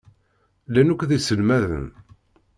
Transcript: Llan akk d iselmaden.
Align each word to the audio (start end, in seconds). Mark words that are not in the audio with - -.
Llan 0.67 0.91
akk 0.93 1.01
d 1.09 1.11
iselmaden. 1.17 1.87